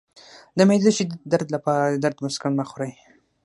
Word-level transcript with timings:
د 0.57 0.59
معدې 0.67 0.85
د 0.85 0.89
شدید 0.97 1.21
درد 1.31 1.47
لپاره 1.55 1.83
د 1.89 1.95
درد 2.03 2.17
مسکن 2.25 2.51
مه 2.59 2.65
خورئ 2.69 2.93